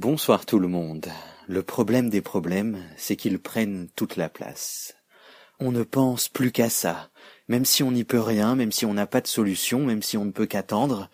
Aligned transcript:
Bonsoir 0.00 0.46
tout 0.46 0.58
le 0.58 0.66
monde. 0.66 1.08
Le 1.46 1.62
problème 1.62 2.08
des 2.08 2.22
problèmes, 2.22 2.78
c'est 2.96 3.16
qu'ils 3.16 3.38
prennent 3.38 3.88
toute 3.96 4.16
la 4.16 4.30
place. 4.30 4.94
On 5.58 5.72
ne 5.72 5.82
pense 5.82 6.30
plus 6.30 6.52
qu'à 6.52 6.70
ça. 6.70 7.10
Même 7.48 7.66
si 7.66 7.82
on 7.82 7.92
n'y 7.92 8.04
peut 8.04 8.18
rien, 8.18 8.54
même 8.54 8.72
si 8.72 8.86
on 8.86 8.94
n'a 8.94 9.06
pas 9.06 9.20
de 9.20 9.26
solution, 9.26 9.80
même 9.80 10.02
si 10.02 10.16
on 10.16 10.24
ne 10.24 10.30
peut 10.30 10.46
qu'attendre, 10.46 11.10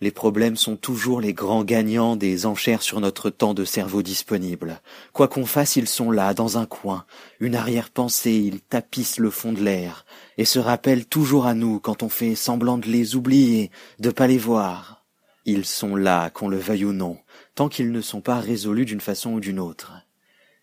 les 0.00 0.10
problèmes 0.10 0.56
sont 0.56 0.76
toujours 0.76 1.20
les 1.20 1.34
grands 1.34 1.64
gagnants 1.64 2.16
des 2.16 2.46
enchères 2.46 2.80
sur 2.80 2.98
notre 3.02 3.28
temps 3.28 3.52
de 3.52 3.66
cerveau 3.66 4.00
disponible. 4.00 4.80
Quoi 5.12 5.28
qu'on 5.28 5.44
fasse, 5.44 5.76
ils 5.76 5.86
sont 5.86 6.10
là, 6.10 6.32
dans 6.32 6.56
un 6.56 6.64
coin. 6.64 7.04
Une 7.40 7.54
arrière-pensée, 7.54 8.32
ils 8.32 8.62
tapissent 8.62 9.18
le 9.18 9.28
fond 9.28 9.52
de 9.52 9.62
l'air, 9.62 10.06
et 10.38 10.46
se 10.46 10.58
rappellent 10.58 11.04
toujours 11.04 11.44
à 11.44 11.52
nous 11.52 11.78
quand 11.78 12.02
on 12.02 12.08
fait 12.08 12.34
semblant 12.36 12.78
de 12.78 12.88
les 12.88 13.16
oublier, 13.16 13.70
de 13.98 14.08
pas 14.08 14.28
les 14.28 14.38
voir. 14.38 14.99
Ils 15.44 15.64
sont 15.64 15.96
là, 15.96 16.30
qu'on 16.30 16.48
le 16.48 16.58
veuille 16.58 16.84
ou 16.84 16.92
non, 16.92 17.18
tant 17.54 17.68
qu'ils 17.68 17.92
ne 17.92 18.00
sont 18.00 18.20
pas 18.20 18.40
résolus 18.40 18.84
d'une 18.84 19.00
façon 19.00 19.32
ou 19.32 19.40
d'une 19.40 19.58
autre. 19.58 19.92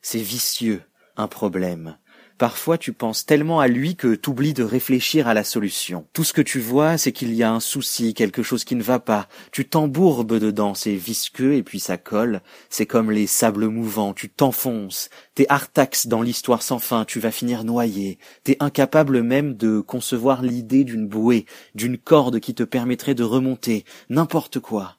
C'est 0.02 0.22
vicieux, 0.22 0.84
un 1.16 1.28
problème, 1.28 1.98
Parfois 2.38 2.78
tu 2.78 2.94
penses 2.94 3.26
tellement 3.26 3.60
à 3.60 3.68
lui 3.68 3.96
que 3.96 4.14
t'oublies 4.14 4.54
de 4.54 4.64
réfléchir 4.64 5.28
à 5.28 5.34
la 5.34 5.44
solution. 5.44 6.06
Tout 6.14 6.24
ce 6.24 6.34
que 6.34 6.42
tu 6.42 6.60
vois, 6.60 7.00
c'est 7.00 7.12
qu'il 7.12 7.34
y 7.34 7.42
a 7.42 7.52
un 7.52 7.60
souci, 7.60 8.14
quelque 8.14 8.44
chose 8.44 8.64
qui 8.64 8.76
ne 8.76 8.84
va 8.84 9.00
pas. 9.00 9.28
Tu 9.52 9.68
t'embourbes 9.68 10.38
dedans, 10.38 10.76
c'est 10.76 10.94
visqueux 10.96 11.56
et 11.56 11.64
puis 11.64 11.80
ça 11.80 11.98
colle. 11.98 12.42
C'est 12.70 12.86
comme 12.86 13.10
les 13.10 13.26
sables 13.26 13.70
mouvants, 13.70 14.14
tu 14.14 14.30
t'enfonces. 14.30 15.10
T'es 15.34 15.48
artax 15.50 16.06
dans 16.06 16.22
l'histoire 16.22 16.62
sans 16.62 16.80
fin, 16.80 17.06
tu 17.06 17.20
vas 17.20 17.32
finir 17.32 17.64
noyé. 17.64 18.20
T'es 18.44 18.58
incapable 18.60 19.24
même 19.24 19.56
de 19.56 19.80
concevoir 19.80 20.44
l'idée 20.44 20.84
d'une 20.84 21.08
bouée, 21.08 21.48
d'une 21.74 21.98
corde 21.98 22.40
qui 22.40 22.54
te 22.54 22.64
permettrait 22.64 23.16
de 23.16 23.24
remonter, 23.24 23.84
n'importe 24.10 24.60
quoi. 24.60 24.97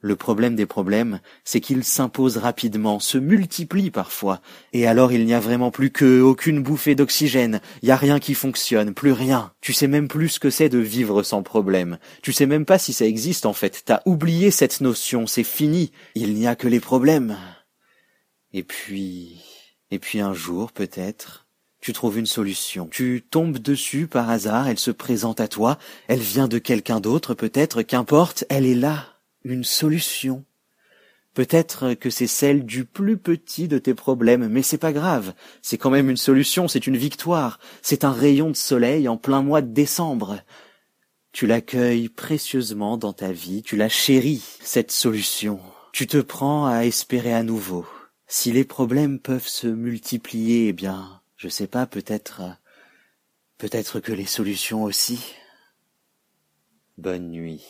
Le 0.00 0.14
problème 0.14 0.54
des 0.54 0.66
problèmes, 0.66 1.18
c'est 1.42 1.60
qu'ils 1.60 1.82
s'imposent 1.82 2.36
rapidement, 2.36 3.00
se 3.00 3.18
multiplient 3.18 3.90
parfois, 3.90 4.40
et 4.72 4.86
alors 4.86 5.10
il 5.10 5.26
n'y 5.26 5.34
a 5.34 5.40
vraiment 5.40 5.72
plus 5.72 5.90
que 5.90 6.20
aucune 6.20 6.62
bouffée 6.62 6.94
d'oxygène, 6.94 7.60
y 7.82 7.90
a 7.90 7.96
rien 7.96 8.20
qui 8.20 8.34
fonctionne, 8.34 8.94
plus 8.94 9.10
rien. 9.10 9.52
Tu 9.60 9.72
sais 9.72 9.88
même 9.88 10.06
plus 10.06 10.28
ce 10.28 10.40
que 10.40 10.50
c'est 10.50 10.68
de 10.68 10.78
vivre 10.78 11.24
sans 11.24 11.42
problème. 11.42 11.98
Tu 12.22 12.32
sais 12.32 12.46
même 12.46 12.64
pas 12.64 12.78
si 12.78 12.92
ça 12.92 13.06
existe 13.06 13.44
en 13.44 13.52
fait. 13.52 13.82
T'as 13.84 14.00
oublié 14.06 14.52
cette 14.52 14.80
notion, 14.80 15.26
c'est 15.26 15.42
fini. 15.42 15.90
Il 16.14 16.34
n'y 16.34 16.46
a 16.46 16.54
que 16.54 16.68
les 16.68 16.80
problèmes. 16.80 17.36
Et 18.52 18.62
puis, 18.62 19.42
et 19.90 19.98
puis 19.98 20.20
un 20.20 20.32
jour 20.32 20.70
peut-être, 20.70 21.48
tu 21.80 21.92
trouves 21.92 22.18
une 22.18 22.26
solution. 22.26 22.86
Tu 22.86 23.24
tombes 23.28 23.58
dessus 23.58 24.06
par 24.06 24.30
hasard, 24.30 24.68
elle 24.68 24.78
se 24.78 24.92
présente 24.92 25.40
à 25.40 25.48
toi, 25.48 25.76
elle 26.06 26.20
vient 26.20 26.46
de 26.46 26.58
quelqu'un 26.58 27.00
d'autre 27.00 27.34
peut-être, 27.34 27.82
qu'importe, 27.82 28.44
elle 28.48 28.64
est 28.64 28.76
là 28.76 29.17
une 29.50 29.64
solution. 29.64 30.44
Peut-être 31.34 31.94
que 31.94 32.10
c'est 32.10 32.26
celle 32.26 32.64
du 32.64 32.84
plus 32.84 33.16
petit 33.16 33.68
de 33.68 33.78
tes 33.78 33.94
problèmes, 33.94 34.48
mais 34.48 34.62
c'est 34.62 34.78
pas 34.78 34.92
grave. 34.92 35.34
C'est 35.62 35.78
quand 35.78 35.90
même 35.90 36.10
une 36.10 36.16
solution, 36.16 36.66
c'est 36.66 36.86
une 36.86 36.96
victoire. 36.96 37.60
C'est 37.80 38.04
un 38.04 38.12
rayon 38.12 38.50
de 38.50 38.56
soleil 38.56 39.08
en 39.08 39.16
plein 39.16 39.42
mois 39.42 39.62
de 39.62 39.72
décembre. 39.72 40.40
Tu 41.32 41.46
l'accueilles 41.46 42.08
précieusement 42.08 42.96
dans 42.96 43.12
ta 43.12 43.30
vie, 43.30 43.62
tu 43.62 43.76
la 43.76 43.88
chéris, 43.88 44.58
cette 44.62 44.90
solution. 44.90 45.60
Tu 45.92 46.06
te 46.06 46.18
prends 46.18 46.66
à 46.66 46.80
espérer 46.84 47.34
à 47.34 47.42
nouveau. 47.42 47.86
Si 48.26 48.50
les 48.50 48.64
problèmes 48.64 49.20
peuvent 49.20 49.46
se 49.46 49.68
multiplier, 49.68 50.68
eh 50.68 50.72
bien, 50.72 51.20
je 51.36 51.48
sais 51.48 51.68
pas, 51.68 51.86
peut-être, 51.86 52.42
peut-être 53.58 54.00
que 54.00 54.12
les 54.12 54.26
solutions 54.26 54.82
aussi. 54.82 55.34
Bonne 56.96 57.30
nuit. 57.30 57.64